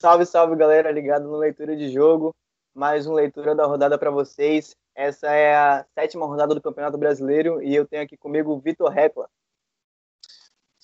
[0.00, 2.34] Salve, salve galera, ligado no Leitura de Jogo.
[2.74, 4.74] Mais uma leitura da rodada para vocês.
[4.94, 8.88] Essa é a sétima rodada do Campeonato Brasileiro e eu tenho aqui comigo o Vitor
[8.88, 9.28] Recla.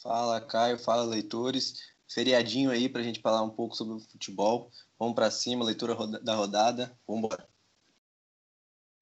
[0.03, 1.79] Fala, Caio, fala, leitores.
[2.07, 4.69] Feriadinho aí para a gente falar um pouco sobre o futebol.
[4.99, 6.95] Vamos para cima, leitura da rodada.
[7.09, 7.49] Vamos embora.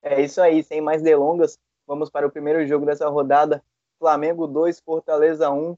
[0.00, 3.64] É isso aí, sem mais delongas, vamos para o primeiro jogo dessa rodada.
[3.98, 5.76] Flamengo 2, Fortaleza 1.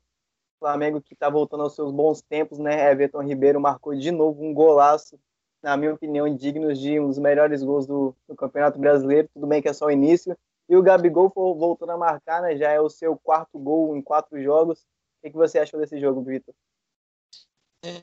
[0.58, 2.90] Flamengo que está voltando aos seus bons tempos, né?
[2.90, 5.18] Everton Ribeiro marcou de novo um golaço,
[5.62, 9.28] na minha opinião, digno de um dos melhores gols do, do Campeonato Brasileiro.
[9.32, 10.36] Tudo bem que é só o início.
[10.68, 12.56] E o Gabigol voltando a marcar, né?
[12.56, 14.80] Já é o seu quarto gol em quatro jogos.
[14.80, 14.84] O
[15.22, 16.54] que, que você achou desse jogo, Vitor?
[17.84, 18.02] É,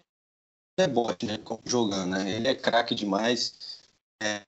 [0.77, 1.39] é bom, né?
[1.65, 2.31] Jogando, né?
[2.31, 3.81] Ele é craque demais.
[4.21, 4.41] É,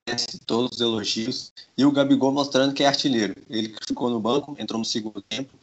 [0.45, 1.51] todos os elogios.
[1.77, 3.35] E o Gabigol mostrando que é artilheiro.
[3.49, 5.53] Ele ficou no banco, entrou no segundo tempo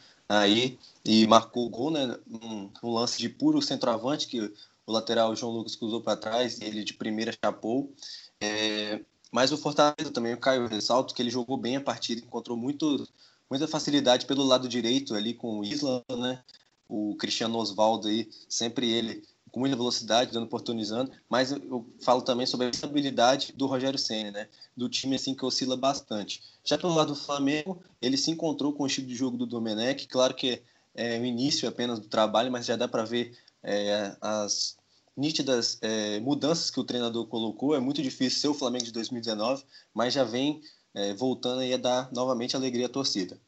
[0.41, 2.17] aí e marcou o gol, né?
[2.31, 4.41] Um, um lance de puro centroavante que
[4.87, 7.93] o lateral João Lucas cruzou para trás e ele de primeira chapou.
[8.41, 12.57] É, mas o Fortaleza também, o Caio ressalto que ele jogou bem a partida, encontrou
[12.57, 13.09] muito,
[13.49, 16.43] muita facilidade pelo lado direito ali com o Isla, né?
[16.89, 19.23] O Cristiano Osvaldo aí, sempre ele
[19.53, 24.31] com muita velocidade, dando oportunizando, mas eu falo também sobre a estabilidade do Rogério Senna,
[24.31, 24.49] né?
[24.75, 26.43] Do time assim que oscila bastante.
[26.65, 30.09] Já pelo lado do Flamengo, ele se encontrou com o estilo de jogo do Domenech,
[30.09, 30.63] claro que
[30.95, 34.77] é o início apenas do trabalho, mas já dá para ver é, as
[35.15, 37.75] nítidas é, mudanças que o treinador colocou.
[37.75, 40.63] É muito difícil ser o Flamengo de 2019, mas já vem
[40.95, 43.39] é, voltando aí a dar novamente alegria à torcida.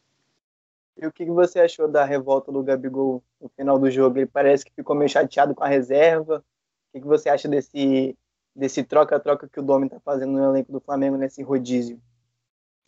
[0.96, 4.18] E o que você achou da revolta do Gabigol no final do jogo?
[4.18, 6.44] Ele parece que ficou meio chateado com a reserva.
[6.92, 8.16] O que você acha desse
[8.54, 12.00] desse troca-troca que o Domi está fazendo no elenco do Flamengo nesse rodízio?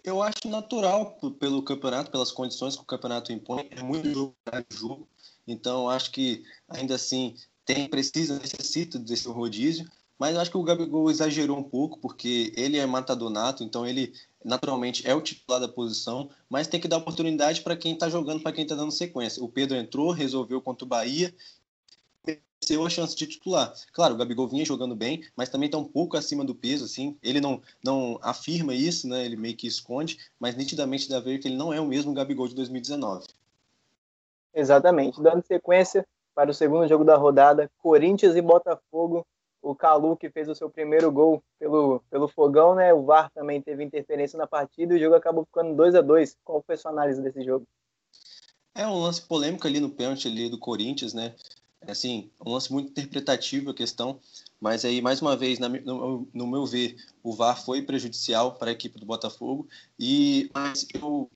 [0.04, 3.68] Eu acho natural pelo campeonato, pelas condições que o campeonato impõe.
[3.72, 4.36] É muito jogo,
[4.70, 5.08] jogo.
[5.44, 9.90] Então, acho que ainda assim tem precisa necessita desse rodízio.
[10.18, 13.86] Mas eu acho que o Gabigol exagerou um pouco, porque ele é matador nato, então
[13.86, 14.14] ele
[14.46, 18.40] naturalmente é o titular da posição, mas tem que dar oportunidade para quem está jogando,
[18.40, 19.42] para quem está dando sequência.
[19.42, 21.34] O Pedro entrou, resolveu contra o Bahia,
[22.24, 23.74] mereceu a chance de titular.
[23.92, 27.18] Claro, o Gabigol vinha jogando bem, mas também está um pouco acima do peso, assim.
[27.22, 29.24] Ele não, não afirma isso, né?
[29.24, 32.14] Ele meio que esconde, mas nitidamente dá a ver que ele não é o mesmo
[32.14, 33.26] Gabigol de 2019.
[34.54, 35.20] Exatamente.
[35.20, 39.26] Dando sequência para o segundo jogo da rodada, Corinthians e Botafogo
[39.62, 42.92] o Calu que fez o seu primeiro gol pelo, pelo fogão, né?
[42.92, 46.36] O VAR também teve interferência na partida e o jogo acabou ficando 2 a 2
[46.44, 47.66] Qual foi a sua análise desse jogo?
[48.74, 51.34] É um lance polêmico ali no pênalti ali do Corinthians, né?
[51.80, 54.18] É, assim, um lance muito interpretativo a questão,
[54.60, 58.70] mas aí, mais uma vez, na, no, no, meu ver, o VAR foi prejudicial para
[58.70, 59.68] a equipe do Botafogo,
[59.98, 61.30] e mas eu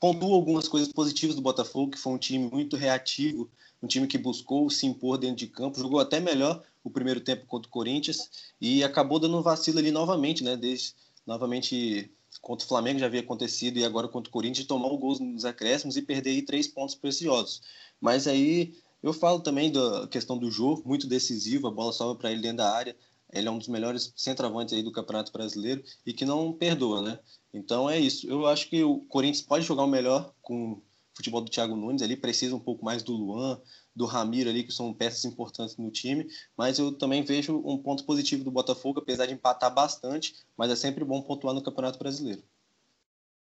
[0.00, 3.48] pontuo algumas coisas positivas do Botafogo, que foi um time muito reativo,
[3.82, 7.46] um time que buscou se impor dentro de campo, jogou até melhor o primeiro tempo
[7.46, 8.30] contra o Corinthians
[8.60, 10.56] e acabou dando um vacilo ali novamente, né?
[10.56, 10.94] Desde,
[11.26, 12.12] novamente
[12.42, 15.46] contra o Flamengo já havia acontecido e agora contra o Corinthians tomar o gol nos
[15.46, 17.62] acréscimos e perder aí três pontos preciosos.
[18.00, 22.30] Mas aí eu falo também da questão do jogo, muito decisivo, a bola sobra para
[22.30, 22.94] ele dentro da área.
[23.32, 27.18] Ele é um dos melhores centroavantes aí do Campeonato Brasileiro e que não perdoa, né?
[27.52, 28.28] Então é isso.
[28.28, 30.82] Eu acho que o Corinthians pode jogar o melhor com o
[31.14, 33.60] futebol do Thiago Nunes, ali precisa um pouco mais do Luan,
[33.94, 38.04] do Ramiro ali, que são peças importantes no time, mas eu também vejo um ponto
[38.04, 42.42] positivo do Botafogo, apesar de empatar bastante, mas é sempre bom pontuar no Campeonato Brasileiro.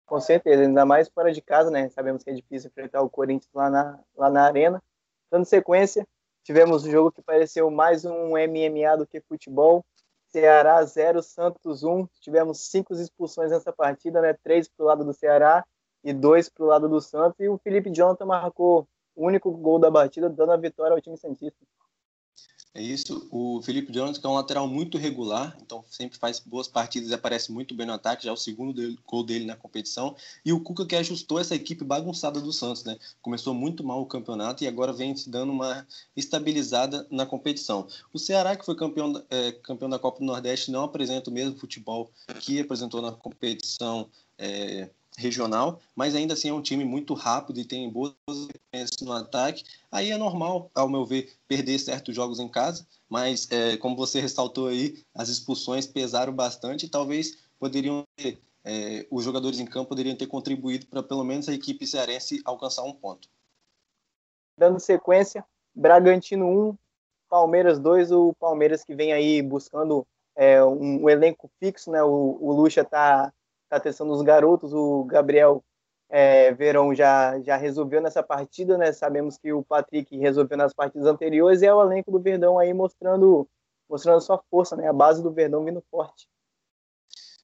[0.05, 1.89] Com certeza, ainda mais fora de casa, né?
[1.89, 4.83] Sabemos que é difícil enfrentar o Corinthians lá na, lá na arena.
[5.31, 6.07] Dando sequência,
[6.43, 9.83] tivemos um jogo que pareceu mais um MMA do que futebol.
[10.27, 12.07] Ceará 0, Santos 1.
[12.19, 14.35] Tivemos cinco expulsões nessa partida, né?
[14.43, 15.65] Três para o lado do Ceará
[16.03, 17.39] e dois para o lado do Santos.
[17.39, 21.17] E o Felipe Jonathan marcou o único gol da batida, dando a vitória ao time
[21.17, 21.65] Santista.
[22.75, 23.25] É isso.
[23.31, 27.13] O Felipe Jones, que é um lateral muito regular, então sempre faz boas partidas e
[27.13, 30.13] aparece muito bem no ataque, já é o segundo dele, gol dele na competição.
[30.43, 32.97] E o Cuca que ajustou essa equipe bagunçada do Santos, né?
[33.21, 35.87] Começou muito mal o campeonato e agora vem se dando uma
[36.17, 37.87] estabilizada na competição.
[38.11, 41.57] O Ceará, que foi campeão, é, campeão da Copa do Nordeste, não apresenta o mesmo
[41.57, 44.09] futebol que apresentou na competição.
[44.37, 49.11] É, regional, mas ainda assim é um time muito rápido e tem boas experiências no
[49.11, 49.63] ataque.
[49.91, 54.19] Aí é normal, ao meu ver, perder certos jogos em casa, mas é, como você
[54.19, 59.89] ressaltou aí, as expulsões pesaram bastante e talvez poderiam ter, é, os jogadores em campo
[59.89, 63.29] poderiam ter contribuído para pelo menos a equipe cearense alcançar um ponto.
[64.57, 66.77] Dando sequência, Bragantino 1,
[67.29, 72.03] Palmeiras 2, o Palmeiras que vem aí buscando é, um, um, elenco fixo, né?
[72.03, 73.33] O, o Lucha está
[73.77, 74.73] está testando os garotos.
[74.73, 75.63] O Gabriel
[76.09, 78.91] é, Verão já, já resolveu nessa partida, né?
[78.91, 82.73] Sabemos que o Patrick resolveu nas partidas anteriores e é o elenco do Verdão aí
[82.73, 83.47] mostrando
[83.87, 84.87] mostrando sua força, né?
[84.87, 86.27] A base do Verdão vindo forte.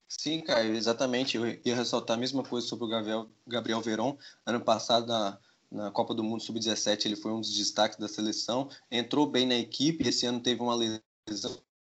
[0.08, 1.36] Sim, Caio, exatamente.
[1.36, 4.18] Eu ia ressaltar a mesma coisa sobre o Gabriel, Gabriel Veron.
[4.44, 5.38] Ano passado, na,
[5.70, 8.68] na Copa do Mundo Sub-17, ele foi um dos destaques da seleção.
[8.90, 10.06] Entrou bem na equipe.
[10.06, 11.00] Esse ano teve uma lesão,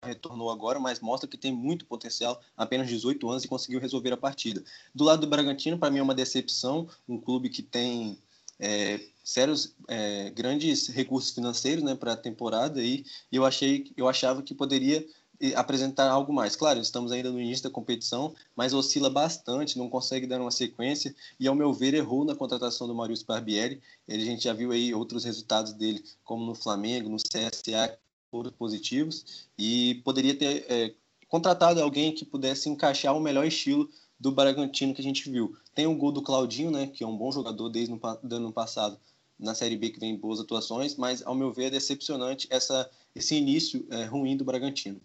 [0.05, 2.41] retornou agora, mas mostra que tem muito potencial.
[2.57, 4.63] Apenas 18 anos e conseguiu resolver a partida.
[4.95, 6.89] Do lado do Bragantino, para mim é uma decepção.
[7.09, 8.19] Um clube que tem
[8.59, 14.43] é, sérios, é, grandes recursos financeiros né, para a temporada e eu achei, eu achava
[14.43, 15.05] que poderia
[15.57, 16.55] apresentar algo mais.
[16.55, 21.15] Claro, estamos ainda no início da competição, mas oscila bastante, não consegue dar uma sequência
[21.39, 23.83] e, ao meu ver, errou na contratação do Maurício Barbieri.
[24.07, 27.99] Ele, a gente já viu aí outros resultados dele, como no Flamengo, no CSA,
[28.35, 30.93] foram positivos e poderia ter é,
[31.29, 33.89] contratado alguém que pudesse encaixar o melhor estilo
[34.19, 35.57] do Bragantino que a gente viu.
[35.73, 38.99] Tem o gol do Claudinho, né, que é um bom jogador desde o ano passado
[39.39, 43.37] na Série B que vem boas atuações, mas ao meu ver é decepcionante essa, esse
[43.37, 45.01] início é, ruim do Bragantino.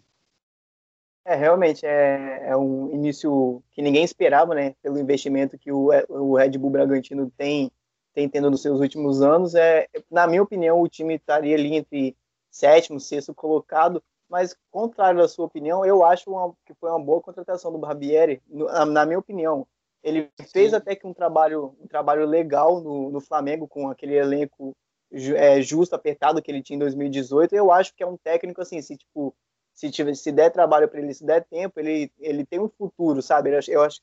[1.24, 6.36] É, realmente, é, é um início que ninguém esperava, né, pelo investimento que o, o
[6.36, 7.70] Red Bull Bragantino tem,
[8.12, 9.54] tem tendo nos seus últimos anos.
[9.54, 12.16] É, na minha opinião, o time estaria ali entre
[12.50, 17.20] sétimo, sexto colocado, mas contrário da sua opinião, eu acho uma, que foi uma boa
[17.20, 19.66] contratação do Barbieri, na, na minha opinião.
[20.02, 20.76] Ele fez Sim.
[20.76, 24.74] até que um trabalho, um trabalho legal no, no Flamengo com aquele elenco
[25.12, 27.54] é, justo, apertado que ele tinha em 2018.
[27.54, 29.34] Eu acho que é um técnico assim, se tipo
[29.74, 33.22] se tiver, se der trabalho para ele, se der tempo, ele, ele tem um futuro,
[33.22, 33.50] sabe?
[33.50, 34.00] Eu, eu acho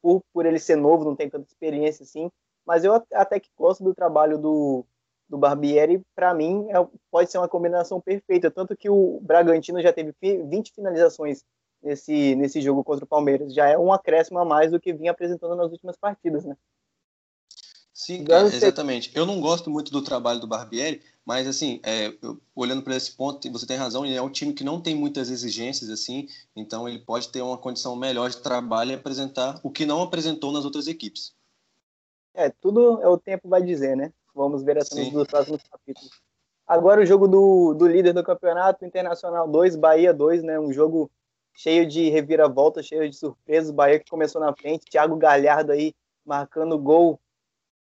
[0.00, 2.30] por, por ele ser novo, não tem tanta experiência assim,
[2.64, 4.86] mas eu até que gosto do trabalho do,
[5.28, 8.50] do Barbieri, para mim, é, pode ser uma combinação perfeita.
[8.50, 11.44] Tanto que o Bragantino já teve 20 finalizações
[11.82, 13.52] nesse, nesse jogo contra o Palmeiras.
[13.52, 16.56] Já é um acréscimo a mais do que vinha apresentando nas últimas partidas, né?
[17.92, 19.10] Sim, é, exatamente.
[19.12, 23.10] Eu não gosto muito do trabalho do Barbieri, mas, assim, é, eu, olhando para esse
[23.10, 26.88] ponto, você tem razão, ele é um time que não tem muitas exigências, assim, então
[26.88, 30.64] ele pode ter uma condição melhor de trabalho e apresentar o que não apresentou nas
[30.64, 31.34] outras equipes.
[32.32, 34.12] É, tudo é o tempo vai dizer, né?
[34.38, 36.10] Vamos ver assim nos próximos capítulos.
[36.64, 40.60] Agora o jogo do, do líder do campeonato, Internacional 2, Bahia 2, né?
[40.60, 41.10] Um jogo
[41.52, 43.72] cheio de reviravolta, cheio de surpresas.
[43.72, 45.92] Bahia que começou na frente, Thiago Galhardo aí
[46.24, 47.18] marcando gol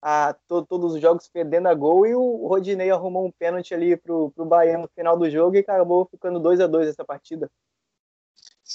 [0.01, 3.95] a, to, todos os jogos perdendo a gol e o Rodinei arrumou um pênalti ali
[3.95, 7.49] pro, pro Bahia no final do jogo e acabou ficando 2 a 2 essa partida.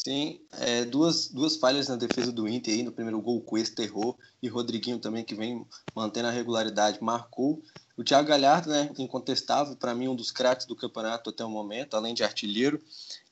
[0.04, 3.82] Sim, é, duas, duas falhas na defesa do Inter aí, no primeiro gol o Cuesta
[3.82, 7.60] errou e Rodriguinho também que vem mantendo a regularidade marcou.
[7.96, 11.94] O Thiago Galhardo, né, incontestável, para mim um dos craques do campeonato até o momento,
[11.94, 12.80] além de artilheiro.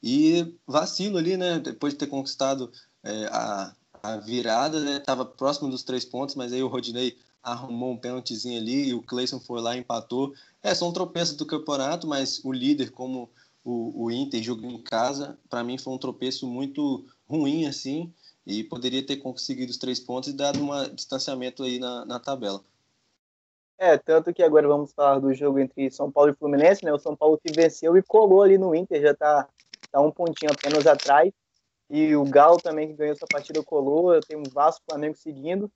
[0.03, 2.73] E vacilo ali, né, depois de ter conquistado
[3.05, 3.73] é, a,
[4.03, 8.61] a virada, né, tava próximo dos três pontos, mas aí o Rodinei arrumou um pênaltizinho
[8.61, 10.35] ali e o Cleison foi lá e empatou.
[10.61, 13.31] É, são tropeços do campeonato, mas o líder, como
[13.67, 18.15] o, o Inter jogou em casa, para mim foi um tropeço muito ruim, assim,
[18.47, 22.61] e poderia ter conseguido os três pontos e dado um distanciamento aí na, na tabela.
[23.77, 26.93] É, tanto que agora vamos falar do jogo entre São Paulo e Fluminense, né?
[26.93, 29.49] O São Paulo que venceu e colou ali no Inter, já tá,
[29.91, 31.33] tá um pontinho apenas atrás.
[31.91, 35.71] E o Galo também que ganhou essa partida colou, tem o Vasco Flamengo seguindo.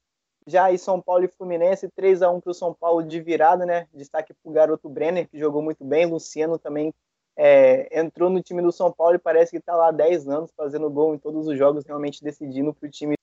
[0.47, 3.67] Já aí São Paulo e Fluminense, 3 a 1 para o São Paulo de virada,
[3.67, 3.89] né?
[3.93, 6.07] Destaque para o garoto Brenner, que jogou muito bem.
[6.07, 6.95] Luciano também
[7.43, 10.51] é, entrou no time do São Paulo e parece que está lá há 10 anos
[10.55, 13.15] fazendo gol em todos os jogos, realmente decidindo para o time.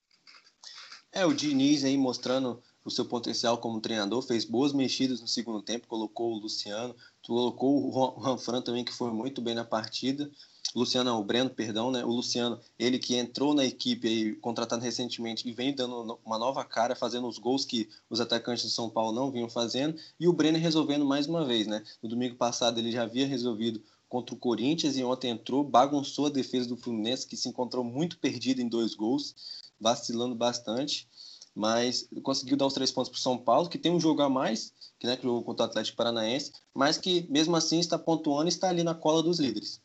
[1.12, 5.62] É, o Diniz aí mostrando o seu potencial como treinador, fez boas mexidas no segundo
[5.62, 10.27] tempo, colocou o Luciano, colocou o Ranfran também, que foi muito bem na partida.
[10.75, 12.03] Luciano, o Breno, perdão, né?
[12.03, 16.63] O Luciano, ele que entrou na equipe aí, contratado recentemente e vem dando uma nova
[16.63, 20.33] cara, fazendo os gols que os atacantes do São Paulo não vinham fazendo, e o
[20.33, 21.83] Breno resolvendo mais uma vez, né?
[22.01, 26.29] No domingo passado ele já havia resolvido contra o Corinthians e ontem entrou, bagunçou a
[26.29, 31.07] defesa do Fluminense, que se encontrou muito perdido em dois gols, vacilando bastante,
[31.53, 34.29] mas conseguiu dar os três pontos para o São Paulo, que tem um jogo a
[34.29, 38.45] mais, que, né, que jogou contra o Atlético Paranaense, mas que mesmo assim está pontuando
[38.45, 39.81] e está ali na cola dos líderes.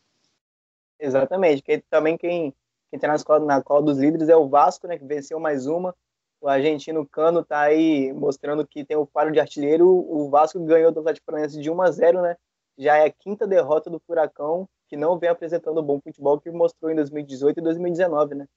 [1.01, 1.63] Exatamente.
[1.63, 2.55] Que também quem
[2.93, 5.95] está na cola, na cola dos líderes é o Vasco, né, que venceu mais uma.
[6.41, 9.89] O argentino Cano está aí mostrando que tem o faro de artilheiro.
[9.89, 12.37] O Vasco ganhou do Atlético Paranaense de 1 a 0, né?
[12.79, 16.91] Já é a quinta derrota do Furacão, que não vem apresentando bom futebol que mostrou
[16.91, 18.49] em 2018 e 2019, né?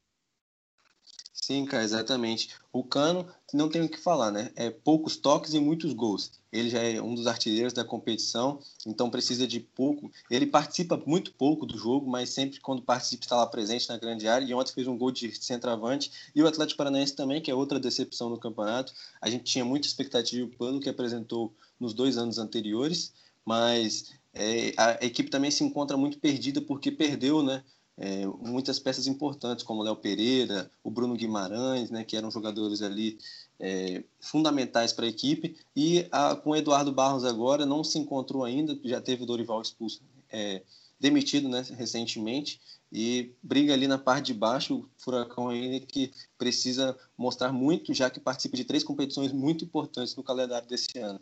[1.46, 2.50] Sim, cara, exatamente.
[2.74, 4.52] O Cano, não tem o que falar, né?
[4.56, 6.32] É poucos toques e muitos gols.
[6.52, 10.12] Ele já é um dos artilheiros da competição, então precisa de pouco.
[10.28, 14.28] Ele participa muito pouco do jogo, mas sempre quando participa está lá presente na grande
[14.28, 14.44] área.
[14.44, 16.12] E ontem fez um gol de centroavante.
[16.34, 18.92] E o Atlético Paranaense também, que é outra decepção no campeonato.
[19.22, 23.14] A gente tinha muita expectativa pelo que apresentou nos dois anos anteriores,
[23.46, 27.64] mas é, a equipe também se encontra muito perdida porque perdeu, né?
[27.98, 32.82] É, muitas peças importantes, como o Léo Pereira, o Bruno Guimarães, né, que eram jogadores
[32.82, 33.18] ali
[33.58, 38.44] é, fundamentais para a equipe, e a, com o Eduardo Barros agora não se encontrou
[38.44, 40.62] ainda, já teve o Dorival expulso, é,
[41.00, 42.60] demitido né, recentemente,
[42.92, 48.10] e briga ali na parte de baixo, o Furacão ainda que precisa mostrar muito, já
[48.10, 51.22] que participa de três competições muito importantes no calendário desse ano.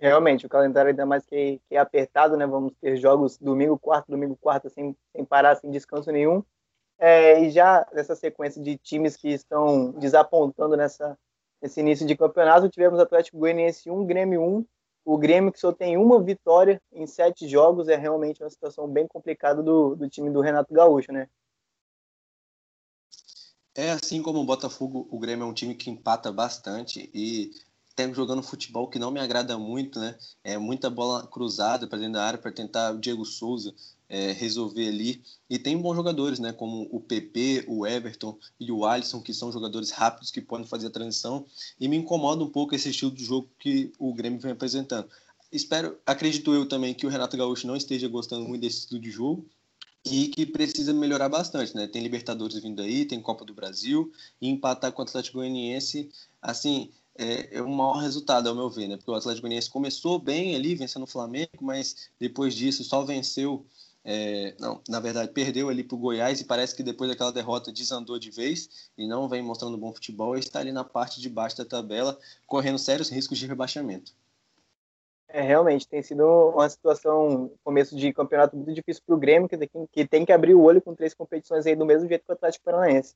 [0.00, 2.46] Realmente, o calendário ainda mais que, que é apertado, né?
[2.46, 6.42] Vamos ter jogos domingo, quarto, domingo, quarta, sem, sem parar, sem descanso nenhum.
[6.98, 11.18] É, e já nessa sequência de times que estão desapontando nessa,
[11.60, 14.66] nesse início de campeonato, tivemos Atlético Goianiense 1, Grêmio 1.
[15.04, 19.06] O Grêmio que só tem uma vitória em sete jogos é realmente uma situação bem
[19.08, 21.28] complicada do, do time do Renato Gaúcho, né?
[23.74, 27.52] É assim como o Botafogo, o Grêmio é um time que empata bastante e
[27.98, 30.16] tem jogando futebol que não me agrada muito, né?
[30.44, 33.74] É muita bola cruzada para dentro da área para tentar o Diego Souza
[34.08, 35.20] é, resolver ali.
[35.50, 36.52] E tem bons jogadores, né?
[36.52, 40.86] Como o PP, o Everton e o Alisson, que são jogadores rápidos que podem fazer
[40.86, 41.44] a transição.
[41.80, 45.08] E me incomoda um pouco esse estilo de jogo que o Grêmio vem apresentando.
[45.50, 49.10] Espero, acredito eu também que o Renato Gaúcho não esteja gostando muito desse estilo de
[49.10, 49.44] jogo
[50.04, 51.88] e que precisa melhorar bastante, né?
[51.88, 56.08] Tem Libertadores vindo aí, tem Copa do Brasil e empatar com o Atlético Goianiense,
[56.40, 58.96] assim, é, é um maior resultado, ao meu ver, né?
[58.96, 63.66] Porque o Atlético Goianiense começou bem ali, vencendo o Flamengo, mas depois disso só venceu.
[64.04, 67.72] É, não, na verdade, perdeu ali para o Goiás e parece que depois daquela derrota
[67.72, 71.28] desandou de vez e não vem mostrando bom futebol e está ali na parte de
[71.28, 74.14] baixo da tabela, correndo sérios riscos de rebaixamento.
[75.28, 79.48] É, realmente, tem sido uma situação, começo de campeonato muito difícil para o Grêmio,
[79.92, 82.34] que tem que abrir o olho com três competições aí do mesmo jeito que o
[82.34, 83.14] Atlético Paranaense.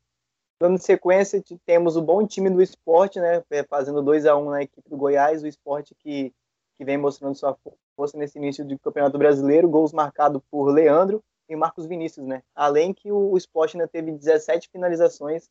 [0.62, 4.50] Dando sequência, temos o bom time do esporte, né, é, fazendo 2 a 1 um
[4.50, 6.32] na equipe do Goiás, o esporte que,
[6.78, 7.58] que vem mostrando sua
[7.96, 12.44] força nesse início de campeonato brasileiro, gols marcados por Leandro e Marcos Vinícius, né?
[12.54, 15.50] Além que o, o esporte ainda teve 17 finalizações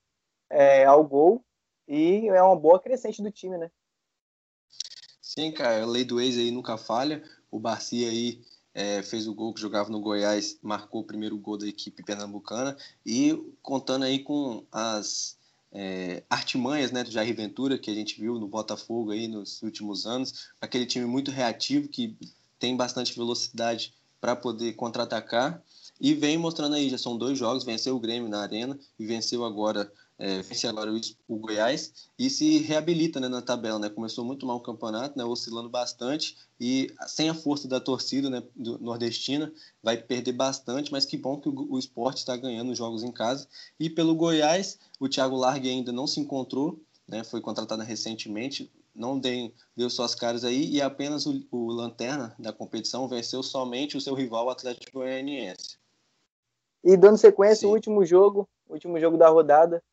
[0.49, 1.43] é, ao gol
[1.85, 3.69] e é uma boa crescente do time, né?
[5.21, 7.21] Sim, cara, a lei do ex aí nunca falha.
[7.51, 8.39] O Barcia aí
[8.73, 12.77] é, fez o gol que jogava no Goiás, marcou o primeiro gol da equipe pernambucana.
[13.05, 15.37] E contando aí com as
[15.71, 20.05] é, artimanhas né, do Jair Ventura que a gente viu no Botafogo aí nos últimos
[20.05, 22.15] anos, aquele time muito reativo que
[22.59, 25.61] tem bastante velocidade para poder contra-atacar
[26.01, 29.45] e vem mostrando aí, já são dois jogos, venceu o Grêmio na arena e venceu
[29.45, 29.91] agora
[30.21, 30.91] é, vence agora
[31.27, 33.79] o, Goiás e se reabilita né, na tabela.
[33.79, 33.89] Né?
[33.89, 38.43] Começou muito mal o campeonato, né, oscilando bastante e sem a força da torcida né,
[38.55, 43.11] nordestina vai perder bastante, mas que bom que o, o esporte está ganhando jogos em
[43.11, 43.47] casa.
[43.79, 49.17] E pelo Goiás, o Thiago Largue ainda não se encontrou, né, foi contratado recentemente, não
[49.17, 54.01] deu, deu suas caras aí e apenas o, o Lanterna da competição venceu somente o
[54.01, 55.80] seu rival o Atlético Goianiense.
[56.83, 57.67] E dando sequência, Sim.
[57.67, 59.83] o último jogo, último jogo da rodada,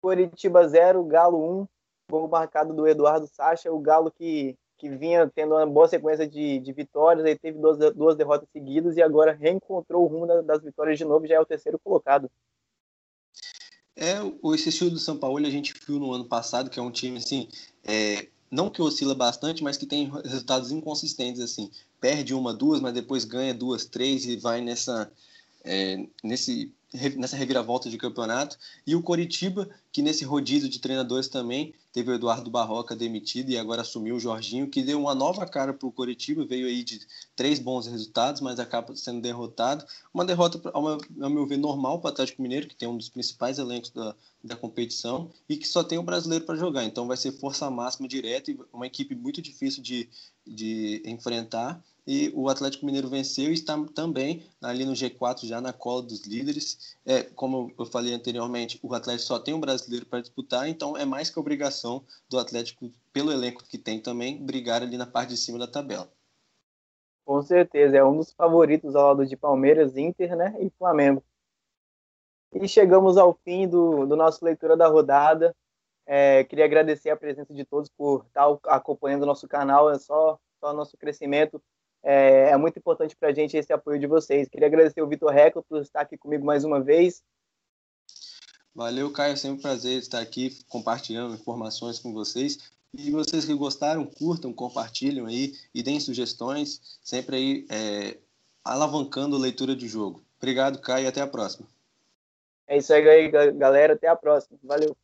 [0.00, 1.66] Coritiba 0, Galo 1,
[2.10, 6.58] gol marcado do Eduardo Sacha, o Galo que, que vinha tendo uma boa sequência de,
[6.58, 10.62] de vitórias, aí teve duas, duas derrotas seguidas e agora reencontrou o rumo das, das
[10.62, 12.30] vitórias de novo, já é o terceiro colocado.
[13.94, 14.14] É,
[14.54, 17.18] esse estilo do São Paulo a gente viu no ano passado, que é um time
[17.18, 17.48] assim,
[17.84, 21.70] é, não que oscila bastante, mas que tem resultados inconsistentes assim.
[22.00, 25.12] Perde uma, duas, mas depois ganha duas, três e vai nessa
[25.64, 26.72] é, nesse
[27.16, 28.58] nessa reviravolta de campeonato.
[28.86, 33.58] E o Coritiba, que nesse rodízio de treinadores também teve o Eduardo Barroca demitido e
[33.58, 37.00] agora assumiu o Jorginho, que deu uma nova cara para o Coritiba, veio aí de
[37.36, 39.84] três bons resultados, mas acaba sendo derrotado.
[40.12, 43.58] Uma derrota, ao meu, ver, normal para o Atlético Mineiro, que tem um dos principais
[43.58, 46.84] elencos da, da competição e que só tem o brasileiro para jogar.
[46.84, 50.08] Então vai ser força máxima direto e uma equipe muito difícil de,
[50.46, 55.72] de enfrentar e o Atlético Mineiro venceu e está também ali no G4 já na
[55.72, 56.96] cola dos líderes.
[57.06, 61.04] É, como eu falei anteriormente, o Atlético só tem um brasileiro para disputar, então é
[61.04, 65.36] mais que obrigação do Atlético, pelo elenco que tem também, brigar ali na parte de
[65.36, 66.10] cima da tabela.
[67.24, 71.22] Com certeza, é um dos favoritos ao lado de Palmeiras, Inter né, e Flamengo.
[72.52, 75.54] E chegamos ao fim do, do nosso leitura da rodada.
[76.04, 80.40] É, queria agradecer a presença de todos por estar acompanhando o nosso canal, é só,
[80.58, 81.62] só nosso crescimento
[82.02, 84.48] é, é muito importante para a gente esse apoio de vocês.
[84.48, 87.22] Queria agradecer o Vitor Reco por estar aqui comigo mais uma vez.
[88.74, 89.32] Valeu, Caio.
[89.32, 92.70] É sempre um prazer estar aqui compartilhando informações com vocês.
[92.92, 98.16] E vocês que gostaram, curtam, compartilham aí e deem sugestões, sempre aí é,
[98.64, 100.22] alavancando a leitura de jogo.
[100.38, 101.68] Obrigado, Caio, e até a próxima.
[102.66, 103.94] É isso aí, galera.
[103.94, 104.58] Até a próxima.
[104.62, 104.96] Valeu.